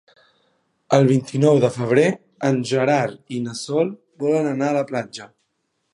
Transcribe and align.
El 0.97 1.03
vint-i-nou 1.11 1.59
de 1.65 1.69
febrer 1.75 2.07
en 2.51 2.57
Gerard 2.71 3.37
i 3.37 3.43
na 3.49 3.55
Sol 3.63 3.95
volen 4.25 4.51
anar 4.57 4.71
a 4.73 4.79
la 4.81 4.87
platja. 4.95 5.29